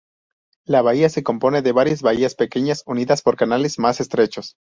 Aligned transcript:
La 0.65 0.81
bahía 0.81 1.09
se 1.09 1.21
compone 1.21 1.61
de 1.61 1.73
varias 1.73 2.01
bahías 2.01 2.33
pequeñas, 2.33 2.81
unidas 2.87 3.21
por 3.21 3.35
canales 3.35 3.77
más 3.77 4.01
estrechos. 4.01 4.55